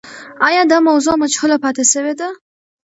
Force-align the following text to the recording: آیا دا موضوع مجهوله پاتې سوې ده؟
آیا 0.47 0.61
دا 0.71 0.77
موضوع 0.87 1.15
مجهوله 1.21 1.57
پاتې 1.63 1.83
سوې 1.93 2.13
ده؟ 2.19 2.29